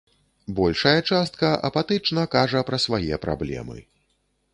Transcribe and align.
Большая 0.59 1.01
частка 1.09 1.51
апатычна 1.69 2.23
кажа 2.37 2.63
пра 2.71 2.79
свае 2.87 3.21
праблемы. 3.27 3.77